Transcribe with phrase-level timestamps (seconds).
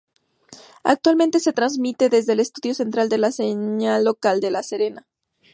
[0.83, 5.05] Actualmente se transmite desde el estudio central de la señal local en La Serena.